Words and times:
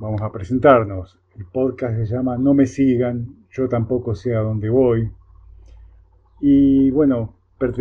vamos 0.00 0.22
a 0.22 0.32
presentarnos. 0.32 1.18
El 1.36 1.44
podcast 1.44 1.96
se 1.96 2.06
llama 2.06 2.38
No 2.38 2.54
me 2.54 2.66
sigan, 2.66 3.44
yo 3.50 3.68
tampoco 3.68 4.14
sé 4.14 4.34
a 4.34 4.40
dónde 4.40 4.70
voy. 4.70 5.10
Y 6.40 6.90
bueno, 6.90 7.34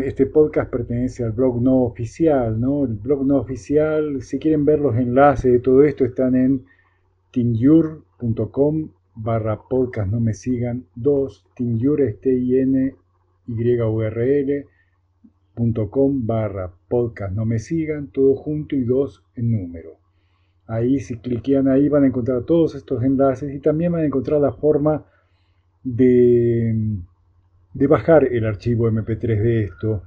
este 0.03 0.25
podcast 0.25 0.69
pertenece 0.69 1.23
al 1.23 1.31
blog 1.31 1.61
no 1.61 1.83
oficial, 1.83 2.59
¿no? 2.59 2.83
El 2.83 2.95
blog 2.95 3.25
no 3.25 3.37
oficial, 3.37 4.21
si 4.21 4.37
quieren 4.37 4.65
ver 4.65 4.79
los 4.79 4.97
enlaces 4.97 5.53
de 5.53 5.59
todo 5.59 5.83
esto, 5.83 6.03
están 6.03 6.35
en 6.35 6.65
tinyur.com 7.31 8.89
barra 9.15 9.61
podcast 9.69 10.11
no 10.11 10.19
me 10.19 10.33
sigan 10.33 10.85
2, 10.95 11.45
tinyur 11.55 11.99
t 12.21 12.31
i 12.31 12.59
n 12.59 12.95
y 13.47 13.81
u 13.81 14.01
r 14.01 14.39
l 14.39 14.65
barra 16.23 16.71
podcast 16.87 17.33
no 17.33 17.45
me 17.45 17.59
sigan, 17.59 18.07
todo 18.07 18.35
junto 18.35 18.75
y 18.75 18.83
dos 18.83 19.23
en 19.35 19.51
número. 19.51 20.08
Ahí 20.69 20.99
si 20.99 21.17
cliquean 21.17 21.67
ahí 21.67 21.89
van 21.89 22.03
a 22.03 22.07
encontrar 22.07 22.43
todos 22.43 22.75
estos 22.75 23.03
enlaces 23.03 23.53
y 23.55 23.59
también 23.59 23.91
van 23.91 24.01
a 24.01 24.05
encontrar 24.05 24.39
la 24.39 24.51
forma 24.51 25.03
de, 25.83 26.75
de 27.73 27.87
bajar 27.87 28.25
el 28.25 28.45
archivo 28.45 28.87
MP3 28.87 29.41
de 29.41 29.63
esto 29.63 30.03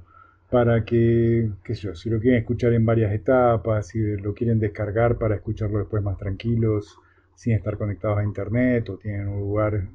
para 0.49 0.85
que, 0.85 1.49
qué 1.65 1.75
sé 1.75 1.81
yo, 1.81 1.95
si 1.95 2.09
lo 2.09 2.19
quieren 2.19 2.39
escuchar 2.39 2.71
en 2.73 2.85
varias 2.85 3.11
etapas, 3.11 3.87
si 3.87 3.99
lo 4.17 4.33
quieren 4.33 4.59
descargar 4.59 5.17
para 5.17 5.35
escucharlo 5.35 5.79
después 5.79 6.01
más 6.01 6.17
tranquilos, 6.17 6.97
sin 7.35 7.53
estar 7.55 7.77
conectados 7.77 8.19
a 8.19 8.23
internet 8.23 8.89
o 8.89 8.97
tienen 8.97 9.27
un 9.27 9.41
lugar, 9.41 9.87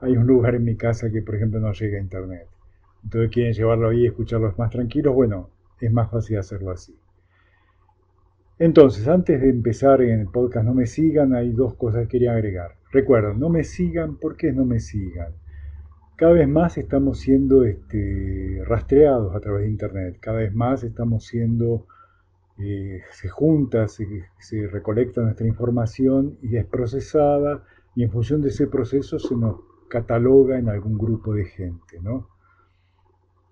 hay 0.00 0.16
un 0.16 0.26
lugar 0.26 0.56
en 0.56 0.64
mi 0.64 0.74
casa 0.74 1.10
que 1.12 1.22
por 1.22 1.36
ejemplo 1.36 1.60
no 1.60 1.72
llega 1.72 1.98
a 1.98 2.00
internet. 2.00 2.48
Entonces 3.04 3.30
quieren 3.30 3.52
llevarlo 3.52 3.90
ahí 3.90 4.00
y 4.02 4.06
escucharlos 4.06 4.58
más 4.58 4.70
tranquilos, 4.70 5.14
bueno, 5.14 5.48
es 5.80 5.92
más 5.92 6.10
fácil 6.10 6.38
hacerlo 6.38 6.72
así. 6.72 6.96
Entonces, 8.64 9.08
antes 9.08 9.40
de 9.40 9.50
empezar 9.50 10.02
en 10.02 10.20
el 10.20 10.28
podcast 10.28 10.64
No 10.64 10.72
me 10.72 10.86
sigan, 10.86 11.34
hay 11.34 11.50
dos 11.50 11.74
cosas 11.74 12.02
que 12.02 12.10
quería 12.10 12.34
agregar. 12.34 12.76
Recuerden, 12.92 13.40
no 13.40 13.48
me 13.48 13.64
sigan, 13.64 14.18
¿por 14.18 14.36
qué 14.36 14.52
no 14.52 14.64
me 14.64 14.78
sigan? 14.78 15.32
Cada 16.14 16.34
vez 16.34 16.48
más 16.48 16.78
estamos 16.78 17.18
siendo 17.18 17.64
este, 17.64 18.62
rastreados 18.64 19.34
a 19.34 19.40
través 19.40 19.62
de 19.64 19.70
Internet, 19.70 20.18
cada 20.20 20.38
vez 20.38 20.54
más 20.54 20.84
estamos 20.84 21.26
siendo, 21.26 21.88
eh, 22.60 23.00
se 23.10 23.28
junta, 23.28 23.88
se, 23.88 24.06
se 24.38 24.68
recolecta 24.68 25.22
nuestra 25.22 25.48
información 25.48 26.38
y 26.40 26.56
es 26.56 26.64
procesada 26.64 27.64
y 27.96 28.04
en 28.04 28.12
función 28.12 28.42
de 28.42 28.50
ese 28.50 28.68
proceso 28.68 29.18
se 29.18 29.34
nos 29.34 29.56
cataloga 29.88 30.56
en 30.56 30.68
algún 30.68 30.96
grupo 30.96 31.34
de 31.34 31.46
gente, 31.46 31.98
¿no? 32.00 32.28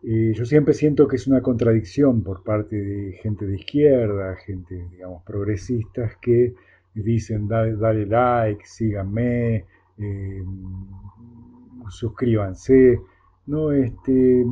Yo 0.03 0.47
siempre 0.47 0.73
siento 0.73 1.07
que 1.07 1.17
es 1.17 1.27
una 1.27 1.43
contradicción 1.43 2.23
por 2.23 2.43
parte 2.43 2.75
de 2.75 3.13
gente 3.23 3.47
de 3.47 3.57
izquierda, 3.57 4.35
gente, 4.37 4.87
digamos, 4.91 5.23
progresistas 5.25 6.17
que 6.23 6.55
dicen 6.95 7.49
dale, 7.49 8.07
like, 8.07 8.65
síganme, 8.65 9.67
eh, 9.99 10.45
suscríbanse, 11.91 13.01
¿no? 13.47 13.73
Este, 13.73 14.45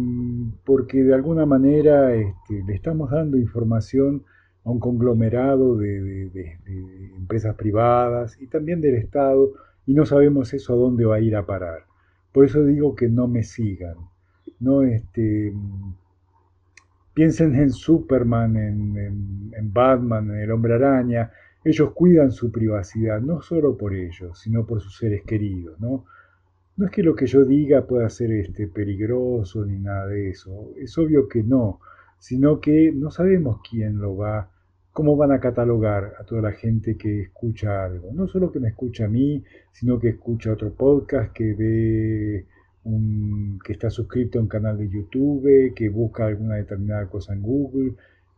porque 0.65 1.03
de 1.03 1.15
alguna 1.15 1.47
manera 1.47 2.15
este, 2.15 2.63
le 2.67 2.75
estamos 2.75 3.11
dando 3.11 3.39
información 3.39 4.25
a 4.65 4.71
un 4.71 4.81
conglomerado 4.81 5.77
de, 5.77 6.29
de, 6.31 6.59
empresas 7.17 7.55
privadas 7.57 8.41
y 8.41 8.49
también 8.49 8.81
del 8.81 8.97
Estado 8.97 9.53
y 9.87 9.95
no 9.95 10.05
sabemos 10.05 10.53
eso 10.53 10.75
a 10.75 10.77
dónde 10.77 11.05
va 11.07 11.17
a 11.17 11.21
ir 11.21 11.37
a 11.37 11.47
parar. 11.47 11.87
Por 12.33 12.45
eso 12.45 12.65
digo 12.65 12.95
que 12.95 13.09
no 13.09 13.29
me 13.29 13.43
sigan. 13.43 13.97
¿No? 14.61 14.83
Este, 14.83 15.53
piensen 17.15 17.55
en 17.57 17.71
Superman, 17.71 18.57
en, 18.57 19.73
Batman, 19.73 20.31
en 20.31 20.41
el 20.41 20.53
hombre 20.53 20.75
araña. 20.75 21.33
Ellos 21.65 21.93
cuidan 21.93 22.31
su 22.31 22.53
privacidad, 22.53 23.21
no 23.21 23.43
solo 23.43 23.77
por 23.77 23.95
ellos, 23.95 24.39
sino 24.39 24.65
por 24.65 24.81
sus 24.81 24.97
seres 24.97 25.23
queridos, 25.25 25.81
¿no? 25.81 26.05
No 26.77 26.87
es 26.87 26.93
que 26.93 27.03
lo 27.03 27.17
que 27.17 27.27
yo 27.27 27.45
diga 27.45 27.87
pueda 27.87 28.09
ser 28.09 28.31
este, 28.31 28.69
peligroso 28.69 29.65
ni 29.65 29.81
nada 29.81 30.07
de 30.07 30.31
eso, 30.31 30.71
es 30.77 30.97
obvio 30.97 31.29
que 31.29 31.43
no, 31.43 31.81
sino 32.21 32.61
que 32.61 32.93
no 32.93 33.11
sabemos 33.11 33.61
quién 33.69 33.99
lo 33.99 34.17
va, 34.17 34.49
cómo 34.93 35.17
van 35.17 35.33
a 35.33 35.41
catalogar 35.41 36.15
a 36.21 36.25
toda 36.25 36.43
la 36.43 36.53
gente 36.53 36.97
que 36.97 37.23
escucha 37.23 37.85
algo. 37.85 38.13
No 38.13 38.29
solo 38.29 38.53
que 38.53 38.61
me 38.61 38.69
escucha 38.69 39.07
a 39.07 39.09
mí, 39.09 39.43
sino 39.73 39.99
que 39.99 40.11
escucha 40.11 40.53
otro 40.53 40.73
podcast, 40.73 41.33
que 41.33 41.55
ve 41.55 42.47
que 43.65 43.73
está 43.73 43.91
suscrito 43.91 44.39
a 44.39 44.43
un 44.43 44.49
canal 44.49 44.79
de 44.79 44.89
YouTube, 44.89 45.75
que 45.75 45.89
busca 45.89 46.27
alguna 46.27 46.57
determinada 46.57 47.07
cosa 47.09 47.35
en 47.35 47.43
Google, 47.43 47.95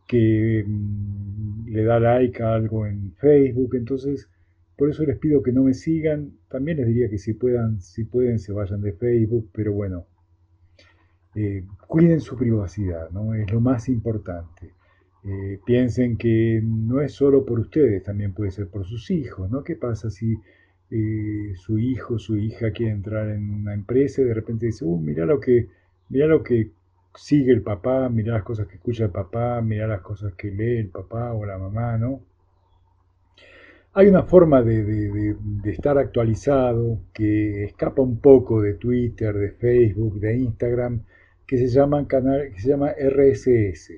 que 0.07 0.63
mm, 0.65 1.69
le 1.69 1.83
da 1.83 1.99
like 1.99 2.41
a 2.43 2.53
algo 2.53 2.85
en 2.85 3.13
Facebook. 3.13 3.75
Entonces, 3.75 4.29
por 4.75 4.89
eso 4.89 5.03
les 5.03 5.17
pido 5.19 5.41
que 5.43 5.51
no 5.51 5.63
me 5.63 5.73
sigan. 5.73 6.31
También 6.49 6.77
les 6.77 6.87
diría 6.87 7.09
que 7.09 7.17
si 7.17 7.33
puedan, 7.33 7.81
si 7.81 8.03
pueden, 8.03 8.39
se 8.39 8.51
vayan 8.51 8.81
de 8.81 8.93
Facebook, 8.93 9.49
pero 9.53 9.73
bueno, 9.73 10.05
eh, 11.35 11.63
cuiden 11.87 12.19
su 12.19 12.35
privacidad, 12.35 13.09
¿no? 13.11 13.33
Es 13.33 13.51
lo 13.51 13.61
más 13.61 13.87
importante. 13.89 14.73
Eh, 15.23 15.59
piensen 15.65 16.17
que 16.17 16.61
no 16.63 16.99
es 16.99 17.13
solo 17.13 17.45
por 17.45 17.59
ustedes, 17.59 18.03
también 18.03 18.33
puede 18.33 18.51
ser 18.51 18.67
por 18.69 18.85
sus 18.85 19.11
hijos, 19.11 19.49
¿no? 19.51 19.63
¿Qué 19.63 19.75
pasa 19.75 20.09
si 20.09 20.35
eh, 20.91 21.53
su 21.55 21.79
hijo, 21.79 22.19
su 22.19 22.37
hija 22.37 22.71
quiere 22.71 22.91
entrar 22.91 23.29
en 23.29 23.49
una 23.49 23.73
empresa 23.73 24.21
y 24.21 24.25
de 24.25 24.33
repente 24.33 24.65
dice, 24.65 24.83
uh, 24.83 24.97
mira 24.99 25.25
lo 25.25 25.39
que, 25.39 25.69
lo 26.09 26.43
que 26.43 26.71
sigue 27.15 27.53
el 27.53 27.61
papá, 27.61 28.09
mira 28.09 28.33
las 28.33 28.43
cosas 28.43 28.67
que 28.67 28.75
escucha 28.75 29.05
el 29.05 29.11
papá, 29.11 29.61
mira 29.61 29.87
las 29.87 30.01
cosas 30.01 30.33
que 30.33 30.51
lee 30.51 30.79
el 30.79 30.89
papá 30.89 31.33
o 31.33 31.45
la 31.45 31.57
mamá, 31.57 31.97
¿no? 31.97 32.21
Hay 33.93 34.07
una 34.07 34.23
forma 34.23 34.61
de, 34.61 35.35
estar 35.65 35.97
actualizado 35.97 36.99
que 37.13 37.65
escapa 37.65 38.01
un 38.01 38.19
poco 38.19 38.61
de 38.61 38.75
Twitter, 38.75 39.33
de 39.35 39.51
Facebook, 39.51 40.19
de 40.19 40.37
Instagram, 40.37 41.03
que 41.45 41.57
se 41.57 41.67
llama, 41.67 42.07
canal, 42.07 42.51
que 42.53 42.59
se 42.61 42.69
llama 42.69 42.91
RSS. 42.91 43.91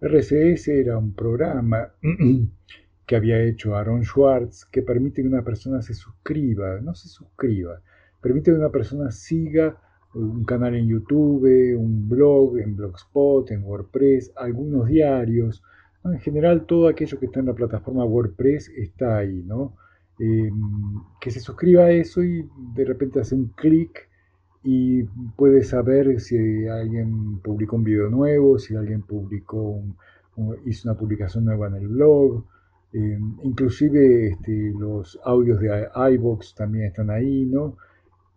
RSS 0.00 0.68
era 0.68 0.98
un 0.98 1.14
programa 1.14 1.92
que 3.10 3.16
había 3.16 3.42
hecho 3.42 3.74
Aaron 3.74 4.04
Schwartz, 4.04 4.66
que 4.66 4.82
permite 4.82 5.20
que 5.20 5.26
una 5.26 5.42
persona 5.42 5.82
se 5.82 5.94
suscriba, 5.94 6.80
no 6.80 6.94
se 6.94 7.08
suscriba, 7.08 7.82
permite 8.20 8.52
que 8.52 8.56
una 8.56 8.70
persona 8.70 9.10
siga 9.10 9.76
un 10.14 10.44
canal 10.44 10.76
en 10.76 10.86
YouTube, 10.86 11.76
un 11.76 12.08
blog, 12.08 12.58
en 12.58 12.76
Blogspot, 12.76 13.50
en 13.50 13.64
WordPress, 13.64 14.32
algunos 14.36 14.86
diarios. 14.86 15.60
En 16.04 16.20
general, 16.20 16.66
todo 16.66 16.86
aquello 16.86 17.18
que 17.18 17.26
está 17.26 17.40
en 17.40 17.46
la 17.46 17.54
plataforma 17.54 18.04
WordPress 18.04 18.68
está 18.76 19.18
ahí, 19.18 19.42
¿no? 19.44 19.74
Em, 20.20 20.52
que 21.20 21.32
se 21.32 21.40
suscriba 21.40 21.86
a 21.86 21.90
eso 21.90 22.22
y 22.22 22.48
de 22.76 22.84
repente 22.84 23.18
hace 23.18 23.34
un 23.34 23.48
clic 23.56 24.08
y 24.62 25.02
puede 25.36 25.64
saber 25.64 26.20
si 26.20 26.68
alguien 26.68 27.40
publicó 27.40 27.74
un 27.74 27.82
video 27.82 28.08
nuevo, 28.08 28.56
si 28.60 28.76
alguien 28.76 29.02
publicó 29.02 29.82
hizo 30.64 30.88
una 30.88 30.96
publicación 30.96 31.44
nueva 31.44 31.66
en 31.66 31.74
el 31.74 31.88
blog, 31.88 32.44
Em, 32.92 33.36
inclusive 33.44 34.28
este, 34.28 34.72
los 34.78 35.18
audios 35.24 35.60
de 35.60 35.88
iVoox 36.12 36.54
también 36.54 36.86
están 36.86 37.10
ahí, 37.10 37.46
¿no? 37.46 37.76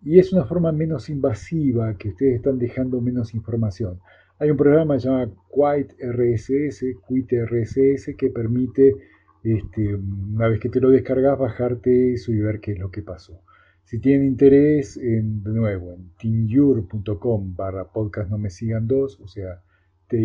Y 0.04 0.20
es 0.20 0.32
una 0.34 0.46
forma 0.46 0.72
menos 0.72 1.10
invasiva 1.10 1.98
que 1.98 2.10
ustedes 2.10 2.36
están 2.36 2.60
dejando 2.60 3.02
menos 3.02 3.34
información. 3.34 4.00
Hay 4.38 4.52
un 4.52 4.58
programa 4.58 4.98
llamado 4.98 5.36
Quite 5.50 5.96
RSS, 6.06 6.84
Quite 7.08 7.46
RSS, 7.46 8.16
que 8.16 8.30
permite, 8.30 8.96
este, 9.44 9.96
una 9.96 10.50
vez 10.50 10.60
que 10.60 10.70
te 10.70 10.82
lo 10.82 10.90
descargas, 10.90 11.40
bajarte 11.40 12.14
eso 12.14 12.32
y 12.32 12.40
ver 12.40 12.60
qué 12.60 12.74
es 12.74 12.80
lo 12.80 12.92
que 12.92 13.02
pasó. 13.02 13.42
Si 13.86 14.00
tienen 14.00 14.28
interés, 14.28 14.98
en, 14.98 15.44
de 15.44 15.52
nuevo, 15.52 15.94
en 15.94 16.12
tinyur.com 16.18 17.56
barra 17.56 17.92
podcast 17.92 18.30
no 18.30 18.38
me 18.38 18.50
sigan 18.50 18.88
dos, 18.88 19.20
o 19.20 19.28
sea, 19.28 19.62
t 20.08 20.18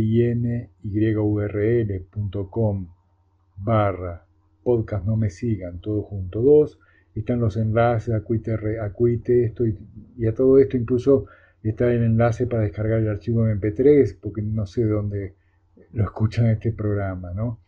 barra 3.62 4.28
podcast 4.68 5.06
no 5.06 5.16
me 5.16 5.30
sigan, 5.30 5.80
todo 5.80 6.02
junto 6.02 6.42
dos. 6.42 6.78
Están 7.14 7.40
los 7.40 7.56
enlaces 7.56 8.14
a 8.14 8.20
Cuite, 8.20 8.52
a 8.52 8.92
esto 9.46 9.64
y, 9.66 10.26
a 10.26 10.34
todo 10.34 10.58
esto 10.58 10.76
incluso 10.76 11.24
está 11.62 11.90
el 11.90 12.04
enlace 12.04 12.46
para 12.46 12.64
descargar 12.64 13.00
el 13.00 13.08
archivo 13.08 13.48
MP3 13.48 14.18
porque 14.20 14.42
no 14.42 14.66
sé 14.66 14.84
dónde 14.84 15.34
lo 15.92 16.04
escuchan 16.04 16.48
este 16.48 16.72
programa, 16.72 17.32
¿no? 17.32 17.60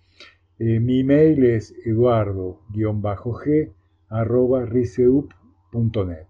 Eh, 0.58 0.78
mi 0.78 1.00
email 1.00 1.42
es 1.44 1.74
eduardo-g 1.86 3.72
arroba 4.10 4.66
riseup.net. 4.66 6.26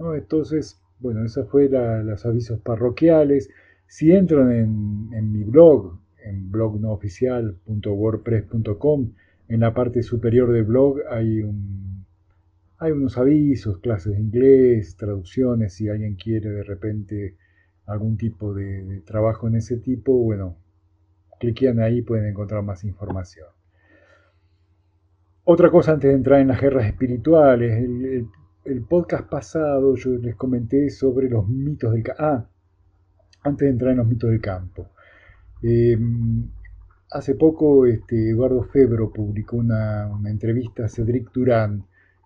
¿no? 0.00 0.14
Entonces, 0.16 0.82
bueno, 0.98 1.24
esos 1.24 1.48
fueron 1.48 2.08
los 2.08 2.26
avisos 2.26 2.58
parroquiales. 2.60 3.50
Si 3.86 4.10
entran 4.10 4.50
en, 4.50 5.10
en 5.12 5.32
mi 5.32 5.44
blog, 5.44 5.96
en 6.26 6.50
blognooficial.wordpress.com. 6.50 9.12
En 9.48 9.60
la 9.60 9.72
parte 9.72 10.02
superior 10.02 10.52
del 10.52 10.64
blog 10.64 10.98
hay, 11.08 11.42
un, 11.42 12.04
hay 12.78 12.92
unos 12.92 13.16
avisos, 13.16 13.78
clases 13.78 14.12
de 14.14 14.20
inglés, 14.20 14.96
traducciones, 14.96 15.72
si 15.74 15.88
alguien 15.88 16.16
quiere 16.16 16.50
de 16.50 16.64
repente 16.64 17.36
algún 17.86 18.16
tipo 18.16 18.52
de, 18.52 19.02
trabajo 19.06 19.46
en 19.46 19.54
ese 19.56 19.76
tipo, 19.76 20.12
bueno, 20.12 20.56
cliquean 21.38 21.80
ahí 21.80 22.02
pueden 22.02 22.26
encontrar 22.26 22.62
más 22.62 22.84
información. 22.84 23.46
Otra 25.44 25.70
cosa 25.70 25.92
antes 25.92 26.10
de 26.10 26.16
entrar 26.16 26.40
en 26.40 26.48
las 26.48 26.60
guerras 26.60 26.86
espirituales, 26.86 27.80
el, 28.64 28.82
podcast 28.88 29.28
pasado 29.28 29.94
yo 29.94 30.10
les 30.18 30.34
comenté 30.34 30.90
sobre 30.90 31.30
los 31.30 31.48
mitos 31.48 31.92
del 31.92 32.02
campo. 32.02 32.22
Ah, 32.22 32.48
antes 33.44 33.66
de 33.66 33.70
entrar 33.70 33.92
en 33.92 33.98
los 33.98 34.08
mitos 34.08 34.28
del 34.28 34.40
campo. 34.40 34.88
Eh, 35.62 35.98
hace 37.10 37.34
poco 37.34 37.86
este, 37.86 38.30
Eduardo 38.30 38.62
Febro 38.64 39.10
publicó 39.12 39.56
una, 39.56 40.10
entrevista 40.26 40.84
a 40.84 40.88
Cedric 40.88 41.32
Durán, 41.32 41.84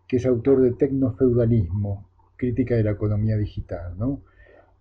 que 0.08 0.16
es 0.16 0.26
autor 0.26 0.62
de 0.62 0.72
Tecnofeudalismo, 0.72 2.08
crítica 2.36 2.74
de 2.74 2.84
la 2.84 2.92
economía 2.92 3.36
digital. 3.36 3.94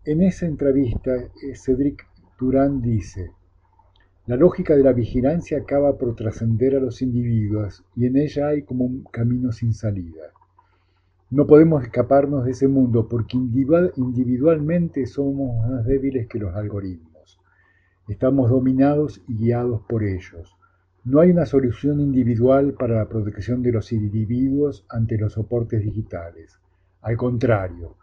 En 0.05 0.21
esa 0.21 0.47
entrevista, 0.47 1.15
eh, 1.15 1.55
Cedric 1.55 2.07
Durán 2.39 2.81
dice, 2.81 3.31
la 4.25 4.35
lógica 4.35 4.75
de 4.75 4.83
la 4.83 4.93
vigilancia 4.93 5.57
acaba 5.57 5.97
por 5.97 6.15
trascender 6.15 6.75
a 6.75 6.79
los 6.79 7.01
individuos 7.01 7.83
y 7.95 8.05
en 8.05 8.15
ella 8.17 8.49
hay 8.49 8.61
como 8.63 8.85
un 8.85 9.03
camino 9.05 9.51
sin 9.51 9.73
salida. 9.73 10.31
No 11.31 11.45
podemos 11.47 11.83
escaparnos 11.83 12.45
de 12.45 12.51
ese 12.51 12.67
mundo 12.67 13.07
porque 13.07 13.37
individualmente 13.37 15.05
somos 15.05 15.67
más 15.67 15.85
débiles 15.85 16.27
que 16.27 16.39
los 16.39 16.55
algoritmos. 16.55 17.19
Estamos 18.09 18.50
dominados 18.50 19.21
y 19.27 19.38
guiados 19.38 19.81
por 19.88 20.03
ellos. 20.03 20.57
No 21.06 21.19
hay 21.19 21.29
una 21.29 21.45
solución 21.45 22.00
individual 22.00 22.73
para 22.73 22.95
la 22.95 23.07
protección 23.07 23.61
de 23.61 23.71
los 23.71 23.91
individuos 23.91 24.83
ante 24.89 25.15
los 25.15 25.33
soportes 25.33 25.83
digitales. 25.83 26.59
Al 27.01 27.17
contrario, 27.17 27.97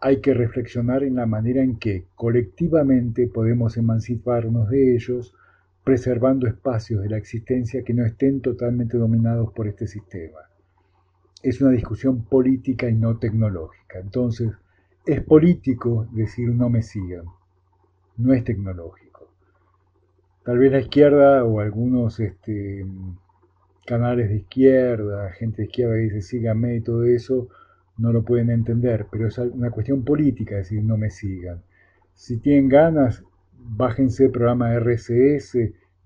hay 0.00 0.22
que 0.22 0.32
reflexionar 0.32 1.02
en 1.02 1.16
la 1.16 1.26
manera 1.26 1.62
en 1.62 1.76
que 1.76 2.06
colectivamente 2.14 3.28
podemos 3.28 3.76
emanciparnos 3.76 4.70
de 4.70 4.94
ellos 4.94 5.34
preservando 5.84 6.46
espacios 6.46 7.02
de 7.02 7.10
la 7.10 7.18
existencia 7.18 7.84
que 7.84 7.92
no 7.92 8.06
estén 8.06 8.40
totalmente 8.40 8.96
dominados 8.96 9.52
por 9.52 9.68
este 9.68 9.86
sistema. 9.86 10.38
Es 11.42 11.60
una 11.60 11.72
discusión 11.72 12.24
política 12.24 12.88
y 12.88 12.94
no 12.94 13.18
tecnológica. 13.18 13.98
Entonces, 13.98 14.52
es 15.04 15.20
político 15.22 16.08
decir 16.12 16.48
no 16.48 16.70
me 16.70 16.80
sigan, 16.82 17.26
no 18.16 18.32
es 18.32 18.42
tecnológico. 18.42 19.09
Tal 20.44 20.58
vez 20.58 20.72
la 20.72 20.80
izquierda 20.80 21.44
o 21.44 21.60
algunos 21.60 22.18
este, 22.18 22.86
canales 23.86 24.28
de 24.30 24.36
izquierda, 24.36 25.30
gente 25.32 25.62
de 25.62 25.68
izquierda 25.68 25.94
que 25.94 26.00
dice 26.00 26.22
síganme 26.22 26.76
y 26.76 26.80
todo 26.80 27.04
eso, 27.04 27.48
no 27.98 28.12
lo 28.12 28.22
pueden 28.22 28.50
entender, 28.50 29.06
pero 29.10 29.28
es 29.28 29.36
una 29.38 29.70
cuestión 29.70 30.04
política 30.04 30.56
decir 30.56 30.82
no 30.82 30.96
me 30.96 31.10
sigan. 31.10 31.62
Si 32.14 32.38
tienen 32.38 32.68
ganas, 32.68 33.22
bájense 33.58 34.24
el 34.24 34.30
programa 34.30 34.74
RSS 34.78 35.56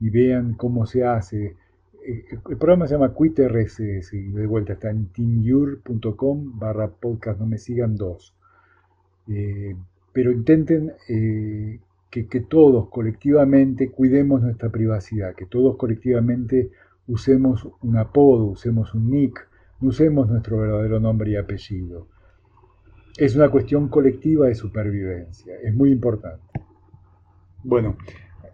y 0.01 0.11
vean 0.11 0.55
cómo 0.55 0.87
se 0.87 1.05
hace. 1.05 1.57
Eh, 2.07 2.25
el 2.51 2.57
programa 2.57 2.87
se 2.87 2.95
llama 2.95 3.15
Quit 3.15 3.39
RSS 3.39 4.13
y 4.15 4.29
de 4.31 4.47
vuelta 4.47 4.75
está 4.75 4.91
en 4.91 5.07
teamure.com 5.07 6.59
barra 6.59 6.89
podcast 6.89 7.39
no 7.41 7.47
me 7.47 7.59
sigan 7.59 7.97
dos. 7.97 8.35
Eh, 9.29 9.75
pero 10.13 10.33
intenten 10.33 10.93
eh, 11.09 11.79
que, 12.23 12.41
todos 12.41 12.89
colectivamente 12.91 13.91
cuidemos 13.91 14.41
nuestra 14.41 14.71
privacidad, 14.71 15.35
que 15.35 15.47
todos 15.47 15.77
colectivamente 15.77 16.71
usemos 17.09 17.69
un 17.83 17.97
apodo, 17.97 18.45
usemos 18.45 18.95
un 18.95 19.11
nick, 19.11 19.49
usemos 19.81 20.29
nuestro 20.29 20.59
verdadero 20.59 21.01
nombre 21.01 21.33
y 21.33 21.37
apellido. 21.37 22.07
Es 23.17 23.35
una 23.35 23.49
cuestión 23.49 23.89
colectiva 23.89 24.47
de 24.47 24.55
supervivencia, 24.55 25.57
es 25.63 25.75
muy 25.75 25.91
importante. 25.91 26.45
Bueno, 27.65 27.97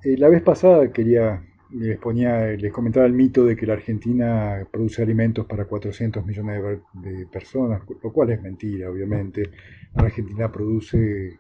eh, 0.03 0.17
la 0.17 0.29
vez 0.29 0.43
pasada 0.43 0.91
quería, 0.91 1.43
les, 1.73 1.99
ponía, 1.99 2.47
les 2.47 2.73
comentaba 2.73 3.05
el 3.05 3.12
mito 3.12 3.45
de 3.45 3.57
que 3.57 3.67
la 3.67 3.75
Argentina 3.75 4.67
produce 4.71 5.03
alimentos 5.03 5.45
para 5.45 5.67
400 5.67 6.25
millones 6.25 6.81
de, 6.95 7.27
personas, 7.27 7.83
lo 8.03 8.12
cual 8.12 8.31
es 8.31 8.41
mentira, 8.41 8.91
obviamente. 8.91 9.51
La 9.95 10.05
Argentina 10.05 10.51
produce 10.51 11.39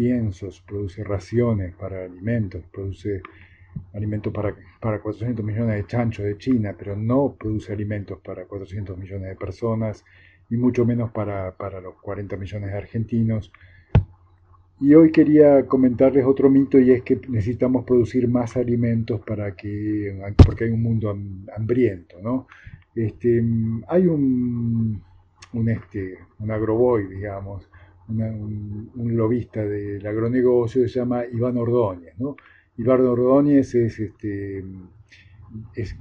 piensos, 0.00 0.62
produce 0.62 1.04
raciones 1.04 1.74
para 1.74 2.06
alimentos, 2.06 2.64
produce 2.72 3.20
alimentos 3.92 4.32
para, 4.32 4.56
para 4.80 5.02
400 5.02 5.44
millones 5.44 5.76
de 5.76 5.86
chanchos 5.86 6.24
de 6.24 6.38
China, 6.38 6.74
pero 6.78 6.96
no 6.96 7.36
produce 7.38 7.70
alimentos 7.70 8.18
para 8.24 8.46
400 8.46 8.96
millones 8.96 9.28
de 9.28 9.36
personas, 9.36 10.02
y 10.48 10.56
mucho 10.56 10.86
menos 10.86 11.10
para, 11.10 11.54
para 11.54 11.82
los 11.82 11.96
40 12.00 12.34
millones 12.38 12.70
de 12.70 12.78
argentinos 12.78 13.52
y 14.80 14.94
hoy 14.94 15.12
quería 15.12 15.66
comentarles 15.66 16.24
otro 16.24 16.48
mito 16.48 16.78
y 16.78 16.92
es 16.92 17.02
que 17.02 17.20
necesitamos 17.28 17.84
producir 17.84 18.26
más 18.26 18.56
alimentos 18.56 19.20
para 19.20 19.54
que, 19.54 20.18
porque 20.42 20.64
hay 20.64 20.70
un 20.70 20.82
mundo 20.82 21.14
hambriento, 21.54 22.16
¿no? 22.22 22.46
Este, 22.94 23.44
hay 23.88 24.06
un, 24.06 25.02
un, 25.52 25.68
este, 25.68 26.18
un 26.38 26.50
agroboy, 26.50 27.08
digamos, 27.08 27.68
un, 28.10 29.16
lobista 29.16 29.64
del 29.64 30.06
agronegocio 30.06 30.86
se 30.88 30.98
llama 30.98 31.24
Iván 31.24 31.56
Ordóñez, 31.56 32.14
¿no? 32.18 32.36
Iván 32.76 33.06
Ordóñez 33.06 33.74
es, 33.74 33.98
este, 33.98 34.64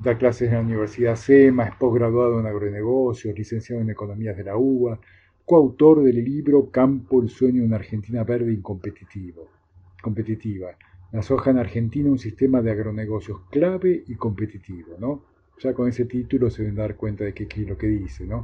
da 0.03 0.17
clases 0.17 0.49
en 0.49 0.55
la 0.55 0.61
Universidad 0.61 1.15
SEMA, 1.15 1.65
es 1.65 1.75
posgraduado 1.75 2.39
en 2.39 2.45
agronegocios, 2.45 3.37
licenciado 3.37 3.81
en 3.81 3.89
economías 3.89 4.37
de 4.37 4.43
la 4.43 4.57
UBA, 4.57 4.99
coautor 5.45 6.03
del 6.03 6.23
libro 6.23 6.69
Campo, 6.69 7.21
el 7.21 7.29
sueño 7.29 7.61
de 7.61 7.67
una 7.67 7.77
Argentina 7.77 8.23
verde 8.23 8.53
y 8.53 8.61
competitivo, 8.61 9.49
competitiva. 10.01 10.77
La 11.11 11.23
soja 11.23 11.49
en 11.49 11.57
Argentina, 11.57 12.09
un 12.09 12.19
sistema 12.19 12.61
de 12.61 12.71
agronegocios 12.71 13.41
clave 13.49 14.03
y 14.07 14.15
competitivo, 14.15 14.95
¿no? 14.99 15.23
Ya 15.57 15.73
con 15.73 15.89
ese 15.89 16.05
título 16.05 16.49
se 16.49 16.61
deben 16.61 16.75
dar 16.75 16.95
cuenta 16.95 17.23
de 17.23 17.33
qué 17.33 17.43
es 17.43 17.67
lo 17.67 17.77
que 17.77 17.87
dice, 17.87 18.25
¿no? 18.25 18.43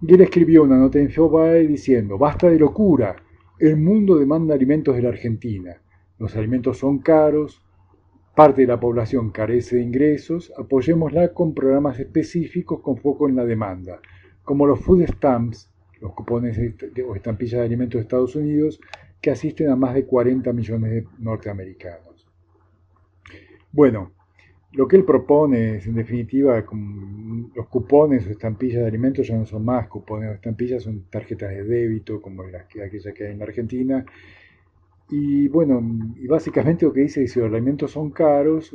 Y 0.00 0.14
él 0.14 0.20
escribió 0.20 0.62
una 0.62 0.78
nota 0.78 0.98
en 0.98 1.10
Fobae 1.10 1.66
diciendo, 1.66 2.18
basta 2.18 2.48
de 2.48 2.58
locura, 2.58 3.16
el 3.58 3.76
mundo 3.76 4.16
demanda 4.16 4.54
alimentos 4.54 4.94
de 4.94 5.02
la 5.02 5.08
Argentina. 5.08 5.80
Los 6.18 6.36
alimentos 6.36 6.78
son 6.78 6.98
caros, 6.98 7.62
parte 8.34 8.60
de 8.60 8.68
la 8.68 8.78
población 8.78 9.30
carece 9.30 9.76
de 9.76 9.82
ingresos, 9.82 10.52
apoyémosla 10.56 11.32
con 11.34 11.54
programas 11.54 11.98
específicos 11.98 12.80
con 12.80 12.96
foco 12.96 13.28
en 13.28 13.34
la 13.34 13.44
demanda, 13.44 14.00
como 14.44 14.66
los 14.66 14.78
food 14.78 15.04
stamps, 15.06 15.68
los 16.00 16.12
cupones 16.12 16.56
o 17.04 17.16
estampillas 17.16 17.60
de 17.60 17.66
alimentos 17.66 17.98
de 17.98 18.02
Estados 18.02 18.36
Unidos, 18.36 18.80
que 19.20 19.32
asisten 19.32 19.70
a 19.70 19.76
más 19.76 19.94
de 19.94 20.06
40 20.06 20.52
millones 20.52 20.90
de 20.92 21.06
norteamericanos. 21.18 22.28
Bueno, 23.72 24.12
lo 24.72 24.86
que 24.86 24.96
él 24.96 25.04
propone 25.04 25.76
es, 25.76 25.86
en 25.86 25.94
definitiva, 25.94 26.62
los 27.54 27.66
cupones 27.68 28.26
o 28.26 28.30
estampillas 28.30 28.82
de 28.82 28.88
alimentos 28.88 29.26
ya 29.26 29.36
no 29.36 29.46
son 29.46 29.64
más 29.64 29.88
cupones 29.88 30.30
o 30.30 30.34
estampillas, 30.34 30.82
son 30.82 31.04
tarjetas 31.10 31.50
de 31.50 31.64
débito, 31.64 32.20
como 32.20 32.44
las 32.44 32.66
que, 32.66 32.88
que 33.14 33.26
hay 33.26 33.32
en 33.32 33.38
la 33.38 33.44
Argentina. 33.44 34.04
Y 35.10 35.48
bueno, 35.48 35.82
y 36.16 36.26
básicamente 36.26 36.84
lo 36.84 36.92
que 36.92 37.00
dice 37.00 37.24
es 37.24 37.30
que 37.30 37.34
si 37.34 37.40
los 37.40 37.50
alimentos 37.50 37.90
son 37.92 38.10
caros, 38.10 38.74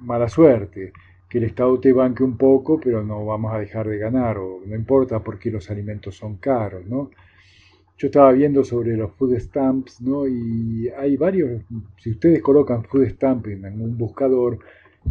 mala 0.00 0.28
suerte 0.28 0.92
que 1.28 1.38
el 1.38 1.44
Estado 1.44 1.78
te 1.80 1.92
banque 1.92 2.22
un 2.22 2.36
poco, 2.36 2.80
pero 2.80 3.02
no 3.02 3.24
vamos 3.26 3.52
a 3.52 3.58
dejar 3.58 3.88
de 3.88 3.98
ganar, 3.98 4.38
o 4.38 4.60
no 4.64 4.74
importa 4.74 5.20
porque 5.22 5.50
los 5.50 5.70
alimentos 5.70 6.16
son 6.16 6.36
caros, 6.36 6.86
¿no? 6.86 7.10
Yo 7.96 8.08
estaba 8.08 8.32
viendo 8.32 8.64
sobre 8.64 8.96
los 8.96 9.12
food 9.12 9.38
stamps, 9.38 10.00
¿no? 10.00 10.26
Y 10.26 10.88
hay 10.98 11.16
varios, 11.16 11.62
si 11.98 12.10
ustedes 12.10 12.42
colocan 12.42 12.84
food 12.84 13.06
stamp 13.06 13.46
en 13.46 13.80
un 13.80 13.96
buscador 13.96 14.58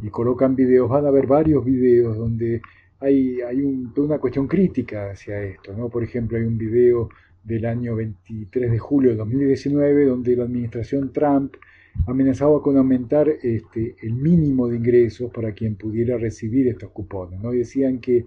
y 0.02 0.10
colocan 0.10 0.56
videos, 0.56 0.90
van 0.90 1.06
a 1.06 1.12
ver 1.12 1.28
varios 1.28 1.64
videos 1.64 2.18
donde 2.18 2.62
hay, 3.00 3.42
hay 3.42 3.62
una 3.62 4.20
cuestión 4.20 4.48
crítica 4.48 5.12
hacia 5.12 5.42
esto, 5.42 5.74
¿no? 5.76 5.90
Por 5.90 6.04
ejemplo, 6.04 6.38
hay 6.38 6.44
un 6.44 6.58
video 6.58 7.10
del 7.44 7.66
año 7.66 7.96
23 7.96 8.72
de 8.72 8.80
julio 8.80 9.12
de 9.12 9.18
2019 9.18 10.06
donde 10.06 10.36
la 10.36 10.44
administración 10.44 11.12
Trump 11.12 11.56
amenazaba 12.08 12.62
con 12.62 12.78
aumentar 12.78 13.30
este, 13.30 13.96
el 14.02 14.14
mínimo 14.14 14.68
de 14.68 14.78
ingresos 14.78 15.32
para 15.32 15.52
quien 15.54 15.76
pudiera 15.76 16.18
recibir 16.18 16.68
estos 16.68 16.92
cupones. 16.92 17.40
¿no? 17.42 17.52
decían 17.52 18.00
que 18.00 18.26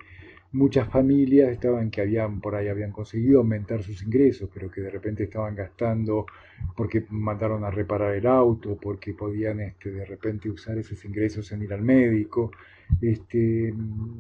muchas 0.52 0.88
familias 0.88 1.50
estaban 1.50 1.90
que 1.90 2.00
habían 2.00 2.40
por 2.40 2.54
ahí 2.54 2.68
habían 2.68 2.92
conseguido 2.92 3.40
aumentar 3.40 3.82
sus 3.82 4.02
ingresos, 4.02 4.48
pero 4.52 4.70
que 4.70 4.80
de 4.80 4.90
repente 4.90 5.24
estaban 5.24 5.54
gastando 5.54 6.26
porque 6.76 7.04
mandaron 7.10 7.64
a 7.64 7.70
reparar 7.70 8.14
el 8.14 8.26
auto, 8.26 8.78
porque 8.80 9.14
podían 9.14 9.60
este, 9.60 9.90
de 9.90 10.04
repente 10.04 10.48
usar 10.50 10.78
esos 10.78 11.04
ingresos 11.04 11.50
en 11.52 11.62
ir 11.62 11.72
al 11.72 11.82
médico. 11.82 12.50
Este, 13.00 13.74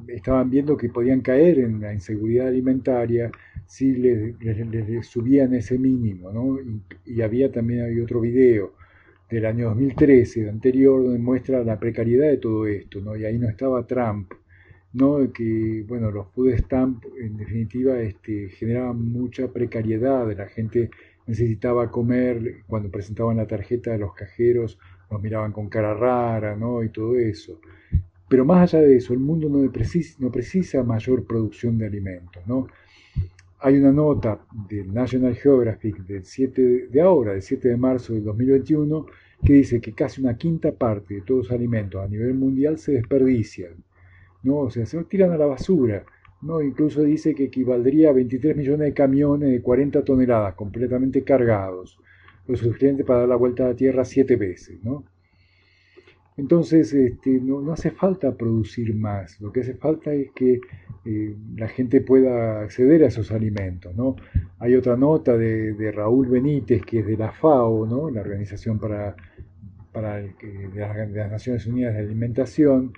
estaban 0.08 0.50
viendo 0.50 0.76
que 0.76 0.88
podían 0.88 1.20
caer 1.20 1.60
en 1.60 1.80
la 1.80 1.92
inseguridad 1.92 2.48
alimentaria 2.48 3.30
si 3.64 3.94
les, 3.94 4.34
les, 4.40 5.06
subían 5.06 5.54
ese 5.54 5.78
mínimo. 5.78 6.32
¿no? 6.32 6.58
Y, 6.60 6.82
y 7.16 7.22
había 7.22 7.50
también 7.50 7.84
había 7.84 8.02
otro 8.02 8.20
video 8.20 8.74
del 9.30 9.46
año 9.46 9.68
2013, 9.68 10.48
anterior, 10.48 11.02
donde 11.02 11.18
muestra 11.18 11.64
la 11.64 11.78
precariedad 11.78 12.28
de 12.28 12.38
todo 12.38 12.66
esto, 12.66 13.00
¿no? 13.00 13.16
Y 13.16 13.24
ahí 13.24 13.38
no 13.38 13.48
estaba 13.48 13.86
Trump, 13.86 14.32
¿no? 14.96 15.32
Que, 15.32 15.84
bueno, 15.86 16.10
los 16.10 16.28
food 16.28 16.56
stamps, 16.58 17.06
en 17.20 17.36
definitiva, 17.36 18.00
este, 18.00 18.48
generaban 18.50 19.00
mucha 19.12 19.48
precariedad, 19.48 20.30
la 20.36 20.46
gente 20.46 20.90
necesitaba 21.26 21.90
comer, 21.90 22.62
cuando 22.66 22.90
presentaban 22.90 23.36
la 23.36 23.46
tarjeta 23.46 23.92
de 23.92 23.98
los 23.98 24.14
cajeros, 24.14 24.78
los 25.10 25.22
miraban 25.22 25.52
con 25.52 25.68
cara 25.68 25.94
rara, 25.94 26.56
¿no? 26.56 26.82
Y 26.82 26.88
todo 26.88 27.16
eso. 27.16 27.60
Pero 28.28 28.44
más 28.44 28.74
allá 28.74 28.84
de 28.84 28.96
eso, 28.96 29.12
el 29.12 29.20
mundo 29.20 29.48
no 29.48 29.70
precisa, 29.70 30.16
no 30.18 30.30
precisa 30.32 30.82
mayor 30.82 31.24
producción 31.24 31.78
de 31.78 31.86
alimentos. 31.86 32.42
¿no? 32.46 32.66
Hay 33.60 33.76
una 33.76 33.92
nota 33.92 34.40
del 34.68 34.92
National 34.92 35.36
Geographic 35.36 35.98
del 35.98 36.24
7 36.24 36.88
de 36.88 37.00
ahora, 37.00 37.32
del 37.32 37.42
7 37.42 37.68
de 37.68 37.76
marzo 37.76 38.14
del 38.14 38.24
2021, 38.24 39.06
que 39.44 39.52
dice 39.52 39.80
que 39.80 39.92
casi 39.92 40.20
una 40.20 40.36
quinta 40.36 40.72
parte 40.72 41.14
de 41.14 41.20
todos 41.20 41.44
los 41.44 41.52
alimentos 41.52 42.02
a 42.02 42.08
nivel 42.08 42.34
mundial 42.34 42.78
se 42.78 42.92
desperdician. 42.92 43.74
¿No? 44.46 44.58
O 44.60 44.70
sea, 44.70 44.86
se 44.86 45.02
tiran 45.04 45.32
a 45.32 45.36
la 45.36 45.46
basura. 45.46 46.04
¿no? 46.42 46.62
Incluso 46.62 47.02
dice 47.02 47.34
que 47.34 47.44
equivaldría 47.44 48.10
a 48.10 48.12
23 48.12 48.56
millones 48.56 48.86
de 48.88 48.94
camiones 48.94 49.50
de 49.50 49.60
40 49.60 50.04
toneladas 50.04 50.54
completamente 50.54 51.22
cargados, 51.24 51.98
lo 52.46 52.56
suficiente 52.56 53.04
para 53.04 53.20
dar 53.20 53.28
la 53.28 53.36
vuelta 53.36 53.64
a 53.64 53.68
la 53.68 53.76
Tierra 53.76 54.04
siete 54.04 54.36
veces. 54.36 54.82
¿no? 54.84 55.04
Entonces, 56.36 56.92
este, 56.92 57.40
no, 57.40 57.72
hace 57.72 57.90
falta 57.90 58.36
producir 58.36 58.94
más, 58.94 59.40
lo 59.40 59.50
que 59.52 59.60
hace 59.60 59.74
falta 59.74 60.12
es 60.12 60.30
que 60.32 60.60
eh, 61.06 61.34
la 61.56 61.68
gente 61.68 62.02
pueda 62.02 62.60
acceder 62.60 63.04
a 63.04 63.06
esos 63.06 63.32
alimentos. 63.32 63.96
¿no? 63.96 64.16
Hay 64.58 64.74
otra 64.74 64.96
nota 64.96 65.36
de, 65.36 65.92
Raúl 65.92 66.28
Benítez, 66.28 66.82
que 66.84 67.00
es 67.00 67.06
de 67.06 67.16
la 67.16 67.32
FAO, 67.32 67.86
¿no? 67.86 68.10
la 68.10 68.20
Organización 68.20 68.78
para, 68.78 69.16
para 69.92 70.16
de, 70.16 70.34
las, 70.74 71.30
Naciones 71.30 71.66
Unidas 71.66 71.94
de 71.94 72.00
Alimentación, 72.00 72.92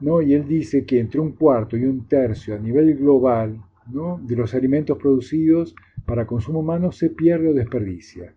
¿no? 0.00 0.22
y 0.22 0.34
él 0.34 0.46
dice 0.46 0.84
que 0.84 1.00
entre 1.00 1.20
un 1.20 1.32
cuarto 1.32 1.76
y 1.76 1.84
un 1.84 2.06
tercio 2.06 2.54
a 2.54 2.58
nivel 2.58 2.96
global 2.96 3.60
¿no? 3.92 4.20
de 4.22 4.36
los 4.36 4.54
alimentos 4.54 4.98
producidos 4.98 5.74
para 6.06 6.26
consumo 6.26 6.60
humano 6.60 6.92
se 6.92 7.10
pierde 7.10 7.48
o 7.48 7.54
desperdicia. 7.54 8.34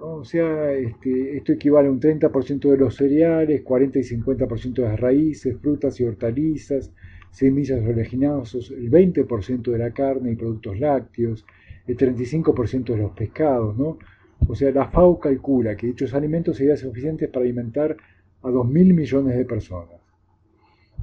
O 0.00 0.22
sea, 0.22 0.72
este, 0.72 1.36
esto 1.36 1.52
equivale 1.52 1.88
a 1.88 1.90
un 1.90 2.00
30% 2.00 2.70
de 2.70 2.76
los 2.76 2.94
cereales, 2.94 3.62
40 3.62 3.98
y 3.98 4.02
50% 4.02 4.74
de 4.74 4.82
las 4.82 5.00
raíces, 5.00 5.56
frutas 5.58 5.98
y 5.98 6.04
hortalizas, 6.04 6.92
semillas 7.30 7.80
oleaginosos, 7.80 8.70
el 8.70 8.90
20% 8.90 9.62
de 9.72 9.78
la 9.78 9.92
carne 9.92 10.32
y 10.32 10.36
productos 10.36 10.78
lácteos, 10.78 11.46
el 11.86 11.96
35% 11.96 12.84
de 12.84 12.96
los 12.98 13.12
pescados, 13.12 13.76
¿no? 13.76 13.98
O 14.46 14.54
sea, 14.54 14.70
la 14.72 14.90
FAO 14.90 15.18
calcula 15.18 15.74
que 15.74 15.86
dichos 15.88 16.12
alimentos 16.12 16.58
serían 16.58 16.76
suficientes 16.76 17.28
para 17.30 17.44
alimentar 17.44 17.96
a 18.42 18.48
2.000 18.48 18.94
millones 18.94 19.36
de 19.38 19.44
personas. 19.46 20.03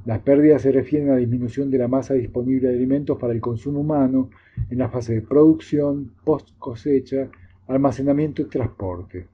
Las 0.05 0.19
pérdidas 0.19 0.63
se 0.63 0.71
refieren 0.71 1.09
a 1.09 1.13
la 1.13 1.19
disminución 1.19 1.69
de 1.69 1.77
la 1.77 1.87
masa 1.87 2.15
disponible 2.15 2.69
de 2.69 2.75
alimentos 2.75 3.19
para 3.19 3.33
el 3.33 3.41
consumo 3.41 3.81
humano 3.81 4.31
en 4.69 4.79
la 4.79 4.89
fase 4.89 5.13
de 5.13 5.21
producción, 5.21 6.11
post 6.23 6.49
cosecha 6.57 7.29
almacenamiento 7.67 8.41
y 8.41 8.45
transporte. 8.45 9.27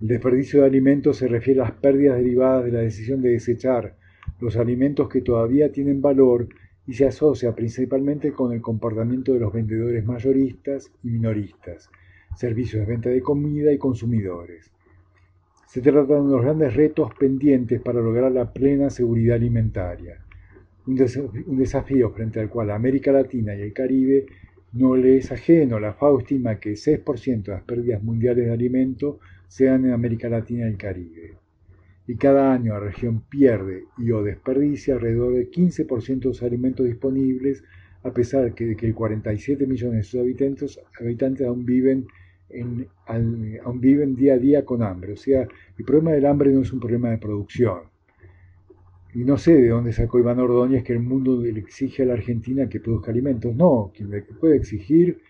El 0.00 0.08
desperdicio 0.08 0.60
de 0.60 0.66
alimentos 0.66 1.16
se 1.16 1.28
refiere 1.28 1.60
a 1.60 1.64
las 1.64 1.72
pérdidas 1.72 2.18
derivadas 2.18 2.64
de 2.64 2.72
la 2.72 2.80
decisión 2.80 3.20
de 3.20 3.30
desechar 3.30 3.96
los 4.40 4.56
alimentos 4.56 5.08
que 5.08 5.20
todavía 5.20 5.70
tienen 5.70 6.00
valor 6.00 6.48
y 6.86 6.94
se 6.94 7.06
asocia 7.06 7.54
principalmente 7.54 8.32
con 8.32 8.52
el 8.52 8.60
comportamiento 8.60 9.32
de 9.32 9.40
los 9.40 9.52
vendedores 9.52 10.04
mayoristas 10.04 10.90
y 11.02 11.10
minoristas, 11.10 11.90
servicios 12.36 12.86
de 12.86 12.92
venta 12.92 13.08
de 13.10 13.20
comida 13.20 13.72
y 13.72 13.78
consumidores. 13.78 14.72
Se 15.72 15.80
trata 15.80 16.12
de 16.12 16.20
unos 16.20 16.42
grandes 16.42 16.74
retos 16.74 17.14
pendientes 17.18 17.80
para 17.80 17.98
lograr 17.98 18.30
la 18.30 18.52
plena 18.52 18.90
seguridad 18.90 19.36
alimentaria, 19.36 20.18
un, 20.86 20.96
desafío 21.56 22.10
frente 22.10 22.40
al 22.40 22.50
cual 22.50 22.72
América 22.72 23.10
Latina 23.10 23.54
y 23.54 23.62
el 23.62 23.72
Caribe 23.72 24.26
no 24.74 24.96
le 24.96 25.16
es 25.16 25.32
ajeno. 25.32 25.80
La 25.80 25.94
FAO 25.94 26.18
estima 26.18 26.60
que 26.60 26.72
6% 26.72 27.44
de 27.44 27.52
las 27.52 27.62
pérdidas 27.62 28.02
mundiales 28.02 28.44
de 28.44 28.52
alimento 28.52 29.18
sean 29.48 29.86
en 29.86 29.92
América 29.92 30.28
Latina 30.28 30.66
y 30.66 30.72
el 30.72 30.76
Caribe. 30.76 31.36
Y 32.06 32.16
cada 32.16 32.52
año 32.52 32.74
la 32.74 32.80
región 32.80 33.22
pierde 33.22 33.84
y 33.96 34.10
o 34.10 34.22
desperdicia 34.22 34.96
alrededor 34.96 35.32
de 35.36 35.50
15% 35.50 36.18
de 36.18 36.28
los 36.28 36.42
alimentos 36.42 36.84
disponibles, 36.84 37.64
a 38.02 38.12
pesar 38.12 38.44
de 38.44 38.52
que, 38.52 38.76
que 38.76 38.92
47 38.92 39.66
millones 39.66 39.96
de 39.96 40.02
sus 40.02 40.20
habitantes, 40.20 40.78
habitantes 41.00 41.46
aún 41.46 41.64
viven 41.64 42.08
aún 43.06 43.80
viven 43.80 44.14
día 44.14 44.34
a 44.34 44.38
día 44.38 44.64
con 44.64 44.82
hambre. 44.82 45.12
O 45.12 45.16
sea, 45.16 45.42
el 45.78 45.84
problema 45.84 46.12
del 46.12 46.26
hambre 46.26 46.50
no 46.52 46.62
es 46.62 46.72
un 46.72 46.80
problema 46.80 47.10
de 47.10 47.18
producción, 47.18 47.92
y 49.14 49.24
no 49.24 49.36
sé 49.36 49.54
de 49.54 49.68
dónde 49.68 49.92
sacó 49.92 50.18
Iván 50.18 50.40
Ordóñez 50.40 50.84
que 50.84 50.94
el 50.94 51.00
mundo 51.00 51.42
le 51.42 51.60
exige 51.60 52.02
a 52.02 52.06
la 52.06 52.14
Argentina 52.14 52.68
que 52.68 52.80
produzca 52.80 53.10
alimentos. 53.10 53.54
No, 53.54 53.92
quien 53.94 54.10
le 54.10 54.22
puede 54.22 54.56
exigir 54.56 55.20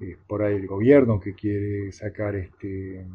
es 0.00 0.16
por 0.26 0.42
ahí 0.42 0.56
el 0.56 0.66
gobierno 0.66 1.20
que 1.20 1.34
quiere 1.34 1.92
sacar 1.92 2.34
este 2.34 3.06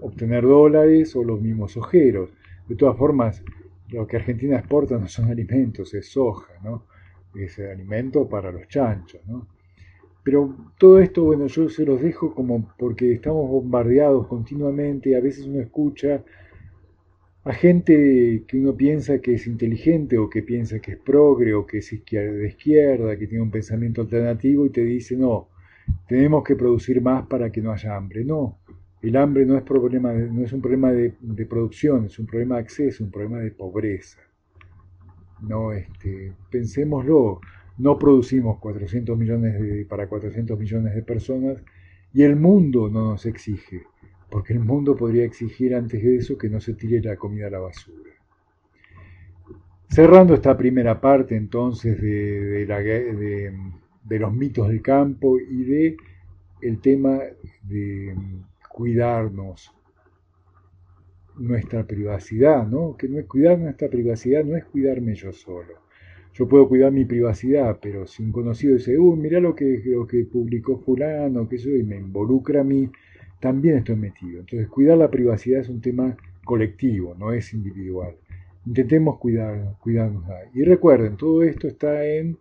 obtener 0.00 0.44
dólares 0.44 1.14
o 1.14 1.22
los 1.22 1.40
mismos 1.40 1.76
ojeros. 1.76 2.30
De 2.68 2.74
todas 2.74 2.96
formas, 2.96 3.44
lo 3.90 4.06
que 4.06 4.16
Argentina 4.16 4.58
exporta 4.58 4.98
no 4.98 5.06
son 5.06 5.26
alimentos, 5.30 5.94
es 5.94 6.08
soja, 6.08 6.52
¿no? 6.64 6.86
Es 7.34 7.56
alimento 7.60 8.28
para 8.28 8.50
los 8.50 8.66
chanchos, 8.66 9.24
¿no? 9.28 9.46
Pero 10.22 10.54
todo 10.78 11.00
esto, 11.00 11.24
bueno, 11.24 11.46
yo 11.46 11.68
se 11.68 11.84
los 11.84 12.00
dejo 12.00 12.34
como 12.34 12.68
porque 12.78 13.12
estamos 13.12 13.48
bombardeados 13.48 14.26
continuamente, 14.26 15.16
a 15.16 15.20
veces 15.20 15.46
uno 15.46 15.60
escucha 15.60 16.22
a 17.44 17.54
gente 17.54 18.44
que 18.46 18.58
uno 18.58 18.76
piensa 18.76 19.18
que 19.20 19.34
es 19.34 19.46
inteligente 19.46 20.18
o 20.18 20.28
que 20.28 20.42
piensa 20.42 20.78
que 20.78 20.92
es 20.92 20.98
progre 20.98 21.54
o 21.54 21.66
que 21.66 21.78
es 21.78 21.92
izquierda, 21.92 22.32
de 22.32 22.48
izquierda, 22.48 23.16
que 23.16 23.26
tiene 23.26 23.42
un 23.42 23.50
pensamiento 23.50 24.02
alternativo 24.02 24.66
y 24.66 24.70
te 24.70 24.84
dice, 24.84 25.16
no, 25.16 25.48
tenemos 26.06 26.44
que 26.44 26.54
producir 26.54 27.00
más 27.00 27.26
para 27.26 27.50
que 27.50 27.62
no 27.62 27.72
haya 27.72 27.96
hambre. 27.96 28.24
No, 28.24 28.58
el 29.02 29.16
hambre 29.16 29.46
no 29.46 29.56
es, 29.56 29.62
problema 29.62 30.12
no 30.12 30.44
es 30.44 30.52
un 30.52 30.60
problema 30.60 30.92
de, 30.92 31.14
producción, 31.48 32.06
es 32.06 32.18
un 32.18 32.26
problema 32.26 32.56
de 32.56 32.62
acceso, 32.62 33.04
un 33.04 33.10
problema 33.10 33.38
de 33.38 33.50
pobreza. 33.52 34.18
No, 35.40 35.72
este, 35.72 36.34
pensémoslo, 36.50 37.40
no 37.78 37.98
producimos 37.98 38.58
400 38.58 39.16
millones 39.16 39.86
para 39.86 40.08
400 40.08 40.58
millones 40.58 40.94
de 40.94 41.02
personas 41.02 41.58
y 42.12 42.22
el 42.22 42.36
mundo 42.36 42.88
no 42.88 43.10
nos 43.10 43.26
exige 43.26 43.84
porque 44.30 44.52
el 44.52 44.60
mundo 44.60 44.96
podría 44.96 45.24
exigir 45.24 45.74
antes 45.74 46.02
de 46.02 46.16
eso 46.16 46.38
que 46.38 46.48
no 46.48 46.60
se 46.60 46.74
tire 46.74 47.02
la 47.02 47.16
comida 47.16 47.48
a 47.48 47.50
la 47.50 47.58
basura. 47.58 48.10
Cerrando 49.88 50.34
esta 50.34 50.56
primera 50.56 51.00
parte 51.00 51.34
entonces 51.34 52.00
de, 52.00 52.64
los 54.08 54.32
mitos 54.32 54.68
del 54.68 54.80
campo 54.80 55.38
y 55.38 55.64
de 55.64 55.96
el 56.62 56.80
tema 56.80 57.18
de 57.62 58.14
cuidarnos 58.68 59.74
nuestra 61.38 61.84
privacidad, 61.84 62.66
¿no? 62.66 62.96
Que 62.96 63.08
no 63.08 63.18
es 63.18 63.26
cuidar 63.26 63.58
nuestra 63.58 63.88
privacidad, 63.88 64.44
no 64.44 64.56
es 64.56 64.64
cuidarme 64.64 65.14
yo 65.14 65.32
solo. 65.32 65.89
Yo 66.40 66.48
puedo 66.48 66.70
cuidar 66.70 66.90
mi 66.90 67.04
privacidad, 67.04 67.80
pero 67.82 68.06
si 68.06 68.22
un 68.22 68.32
conocido 68.32 68.72
dice, 68.72 68.98
uy, 68.98 69.14
mira 69.18 69.40
lo 69.40 69.54
que, 69.54 69.82
lo 69.84 70.06
que 70.06 70.24
publicó 70.24 70.78
fulano, 70.78 71.46
que 71.46 71.56
eso, 71.56 71.68
y 71.68 71.82
me 71.82 71.98
involucra 71.98 72.62
a 72.62 72.64
mí, 72.64 72.88
también 73.40 73.76
estoy 73.76 73.96
metido. 73.96 74.40
Entonces, 74.40 74.66
cuidar 74.68 74.96
la 74.96 75.10
privacidad 75.10 75.60
es 75.60 75.68
un 75.68 75.82
tema 75.82 76.16
colectivo, 76.42 77.14
no 77.14 77.30
es 77.34 77.52
individual. 77.52 78.16
Intentemos 78.64 79.18
cuidar, 79.18 79.76
cuidarnos. 79.80 80.24
Y 80.54 80.62
recuerden, 80.64 81.18
todo 81.18 81.42
esto 81.42 81.68
está 81.68 82.06
en 82.06 82.38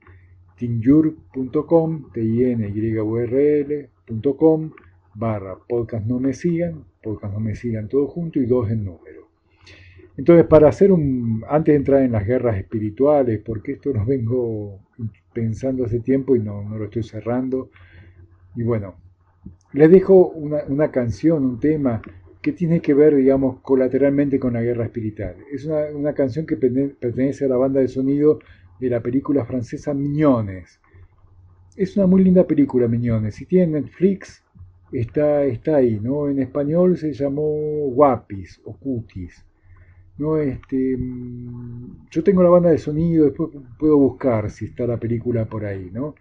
tinyur.com, 0.56 2.10
t 2.14 2.24
i 2.24 2.44
n 2.54 2.70
y 2.70 2.98
u 2.98 4.72
barra 5.14 5.58
podcast 5.68 6.06
no 6.06 6.22
me 6.22 6.32
sigan, 6.32 6.86
podcast 7.04 7.34
no 7.34 7.42
me 7.42 7.54
sigan 7.54 7.90
todo 7.90 8.08
junto 8.08 8.40
y 8.40 8.46
dos 8.46 8.72
en 8.72 8.86
número. 8.86 9.29
Entonces, 10.20 10.46
para 10.48 10.68
hacer 10.68 10.92
un, 10.92 11.46
antes 11.48 11.72
de 11.72 11.78
entrar 11.78 12.02
en 12.02 12.12
las 12.12 12.28
guerras 12.28 12.58
espirituales, 12.58 13.40
porque 13.40 13.72
esto 13.72 13.94
lo 13.94 14.04
vengo 14.04 14.82
pensando 15.32 15.86
hace 15.86 16.02
tiempo 16.02 16.36
y 16.36 16.40
no, 16.40 16.62
no 16.62 16.78
lo 16.78 16.84
estoy 16.84 17.04
cerrando, 17.04 17.70
y 18.54 18.64
bueno, 18.64 18.96
les 19.72 19.90
dejo 19.90 20.28
una, 20.28 20.92
canción, 20.92 21.46
un 21.46 21.58
tema 21.58 22.02
que 22.42 22.52
tiene 22.52 22.82
que 22.82 22.94
ver, 22.94 23.16
digamos, 23.16 23.62
colateralmente 23.62 24.42
con 24.42 24.52
la 24.56 24.62
guerra 24.62 24.84
espiritual. 24.84 25.38
Es 25.54 25.66
una, 25.66 26.14
canción 26.14 26.46
que 26.46 26.58
pertenece 26.58 27.46
a 27.46 27.48
la 27.48 27.56
banda 27.56 27.80
de 27.80 27.88
sonido 27.88 28.40
de 28.78 28.90
la 28.90 29.02
película 29.02 29.46
francesa 29.46 29.94
Miñones. 29.94 30.82
Es 31.78 31.96
una 31.96 32.08
muy 32.08 32.26
linda 32.26 32.46
película, 32.46 32.90
Miñones. 32.90 33.36
Si 33.36 33.46
tienen 33.46 33.72
Netflix, 33.72 34.44
está, 34.92 35.46
está 35.46 35.78
ahí, 35.78 35.98
¿no? 35.98 36.28
En 36.28 36.40
español 36.40 36.98
se 36.98 37.14
llamó 37.14 37.88
Guapis 37.94 38.60
o 38.66 38.76
Cutis. 38.76 39.46
¿No? 40.20 40.38
Este, 40.38 40.96
mm, 40.98 42.08
yo 42.12 42.24
tengo 42.24 42.44
la 42.44 42.50
banda 42.50 42.70
de 42.70 42.78
sonido, 42.78 43.26
después 43.26 43.50
puedo 43.80 43.98
buscar 43.98 44.52
si 44.52 44.66
está 44.66 44.86
la 44.86 44.98
película 44.98 45.46
por 45.46 45.66
ahí, 45.66 45.90
¿no? 45.92 46.16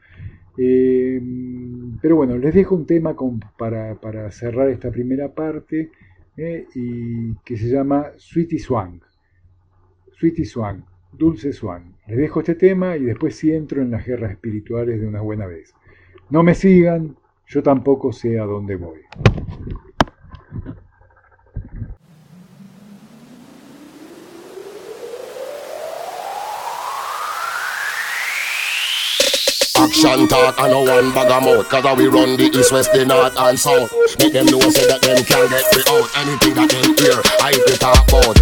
Eh, 0.56 1.20
pero 2.00 2.16
bueno, 2.16 2.36
les 2.36 2.54
dejo 2.54 2.74
un 2.74 2.86
tema 2.86 3.14
para, 3.56 4.30
cerrar 4.30 4.68
esta 4.70 4.90
primera 4.90 5.32
parte 5.34 5.90
eh, 6.36 6.66
y 6.74 7.34
que 7.44 7.56
se 7.56 7.68
llama 7.68 8.06
Sweetie 8.16 8.58
Swan. 8.58 9.00
Sweetie 10.12 10.44
Swan, 10.44 10.84
Dulce 11.12 11.52
Swan. 11.52 11.94
Les 12.06 12.16
dejo 12.16 12.40
este 12.40 12.54
tema 12.54 12.96
y 12.96 13.04
después 13.04 13.36
sí 13.36 13.52
entro 13.52 13.82
en 13.82 13.90
las 13.90 14.04
guerras 14.04 14.32
espirituales 14.32 15.00
de 15.00 15.06
una 15.06 15.20
buena 15.20 15.46
vez. 15.46 15.74
No 16.30 16.42
me 16.42 16.54
sigan, 16.54 17.16
yo 17.46 17.62
tampoco 17.62 18.12
sé 18.12 18.38
a 18.40 18.44
dónde 18.44 18.76
voy. 18.76 19.00
Action 29.88 30.28
talk 30.28 30.60
and 30.60 30.70
no 30.70 30.82
one 30.82 31.14
bag 31.14 31.30
of 31.30 31.42
mouth 31.42 31.66
Cause 31.70 31.96
we 31.96 32.08
run 32.08 32.36
the 32.36 32.44
east, 32.44 32.72
west, 32.72 32.92
the 32.92 33.06
north 33.06 33.34
and 33.38 33.58
south. 33.58 33.90
Make 34.18 34.34
them 34.34 34.44
know 34.44 34.60
say 34.68 34.86
that 34.86 35.00
them 35.00 35.24
can't 35.24 35.48
get 35.48 35.64
me 35.72 35.80
out 35.88 36.10
Anything 36.14 36.54
that 36.56 36.68
they 36.68 36.92
hear, 37.00 37.22
I 37.40 37.56
be 37.64 37.72
talk 37.80 38.04
about. 38.08 38.36